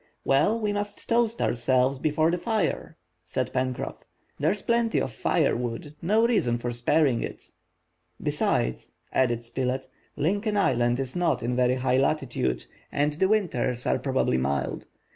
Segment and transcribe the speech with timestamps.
[0.25, 3.97] "Well, we must toast ourselves before the fire!" said Pencroff."
[4.39, 7.51] There's plenty of fire wood, no reason for sparing it."
[8.19, 9.87] "Besides," added Spilett,
[10.17, 14.87] "Lincoln Island is not in very high latitude, and the winters are probably mild.